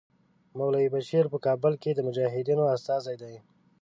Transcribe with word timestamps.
مولوي 0.57 0.87
بشیر 0.93 1.25
په 1.33 1.37
کابل 1.45 1.73
کې 1.81 1.91
د 1.93 1.99
مجاهدینو 2.07 2.63
استازی 2.75 3.15
دی. 3.21 3.35